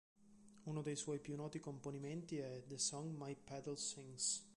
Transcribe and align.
Uno 0.63 0.81
dei 0.81 0.95
suoi 0.95 1.19
più 1.19 1.35
noti 1.35 1.59
componimenti 1.59 2.39
è 2.39 2.63
"The 2.67 2.79
Song 2.79 3.13
My 3.19 3.35
Paddle 3.35 3.75
Sings". 3.77 4.43